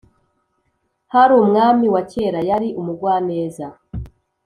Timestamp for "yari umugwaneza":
2.49-3.65